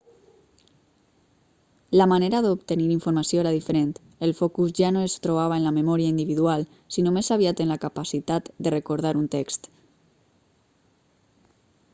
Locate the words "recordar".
8.79-9.13